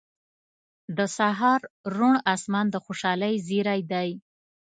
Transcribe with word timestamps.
•د 0.97 0.99
سهار 1.17 1.61
روڼ 1.97 2.15
آسمان 2.33 2.65
د 2.71 2.75
خوشحالۍ 2.85 3.35
زیری 3.47 3.81
دی. 3.91 4.09